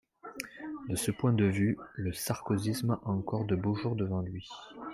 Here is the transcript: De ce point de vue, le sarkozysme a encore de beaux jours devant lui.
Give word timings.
De 0.89 0.95
ce 0.95 1.11
point 1.11 1.31
de 1.31 1.45
vue, 1.45 1.77
le 1.93 2.11
sarkozysme 2.11 2.97
a 3.05 3.07
encore 3.09 3.45
de 3.45 3.55
beaux 3.55 3.75
jours 3.75 3.95
devant 3.95 4.21
lui. 4.21 4.49